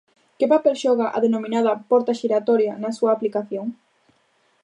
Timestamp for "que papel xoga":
0.37-1.07